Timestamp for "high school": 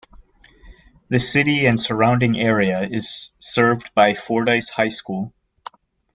4.69-5.31